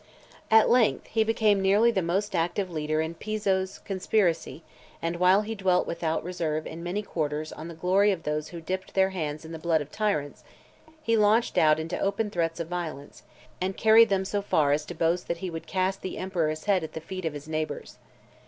At 0.49 0.67
length, 0.67 1.05
he 1.11 1.23
became 1.23 1.61
nearly 1.61 1.91
the 1.91 2.01
most 2.01 2.33
active 2.33 2.71
leader 2.71 3.01
in 3.01 3.13
Piso's 3.13 3.77
conspiracy; 3.77 4.63
and 4.99 5.17
while 5.17 5.41
he 5.43 5.53
dwelt 5.53 5.85
without 5.85 6.23
reserve 6.23 6.65
in 6.65 6.81
many 6.81 7.03
quarters 7.03 7.53
on 7.53 7.67
the 7.67 7.75
glory 7.75 8.11
of 8.11 8.23
those 8.23 8.47
who 8.47 8.61
dipped 8.61 8.95
their 8.95 9.11
hands 9.11 9.45
in 9.45 9.51
the 9.51 9.59
(545) 9.59 9.61
blood 9.61 9.81
of 9.81 9.91
tyrants, 9.95 10.43
he 11.03 11.15
launched 11.15 11.55
out 11.55 11.79
into 11.79 11.99
open 11.99 12.31
threats 12.31 12.59
of 12.59 12.67
violence, 12.67 13.21
and 13.61 13.77
carried 13.77 14.09
them 14.09 14.25
so 14.25 14.41
far 14.41 14.71
as 14.71 14.85
to 14.85 14.95
boast 14.95 15.27
that 15.27 15.37
he 15.37 15.51
would 15.51 15.67
cast 15.67 16.01
the 16.01 16.17
emperor's 16.17 16.63
head 16.63 16.83
at 16.83 16.93
the 16.93 16.99
feet 17.01 17.23
of 17.25 17.33
his 17.33 17.47
neighbours. 17.47 17.99